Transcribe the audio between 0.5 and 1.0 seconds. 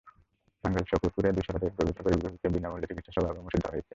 টাঙ্গাইলের